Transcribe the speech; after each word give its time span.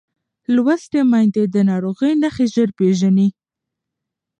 لوستې 0.55 1.01
میندې 1.11 1.43
د 1.53 1.55
ناروغۍ 1.69 2.13
نښې 2.21 2.45
ژر 2.53 2.69
پېژني. 2.77 3.27